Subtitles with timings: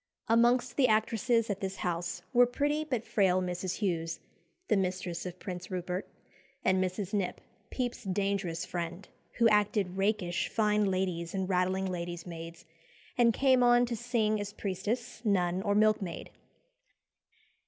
[0.27, 3.75] Amongst the actresses at this house were pretty but frail Mrs.
[3.75, 4.19] Hughes,
[4.67, 6.09] the mistress of Prince Rupert,
[6.65, 7.13] and Mrs.
[7.13, 7.37] Knipp,
[7.69, 12.65] Pepys's dangerous friend, who acted rakish fine ladies and rattling ladies' maids,
[13.15, 16.31] and came on to sing as priestess, nun, or milkmaid.